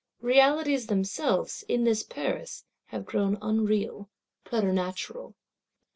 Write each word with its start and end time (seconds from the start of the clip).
Realities 0.23 0.87
themselves, 0.87 1.63
in 1.69 1.83
this 1.83 2.01
Paris, 2.01 2.65
have 2.85 3.05
grown 3.05 3.37
unreal: 3.39 4.09
preternatural. 4.43 5.35